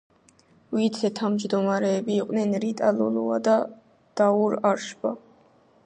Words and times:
ვიცე-თავმჯდომარეები 0.77 2.15
იყვნენ 2.21 2.57
რიტა 2.65 2.91
ლოლუა 3.01 3.39
და 3.49 3.57
დაურ 4.23 4.61
არშბა. 4.73 5.15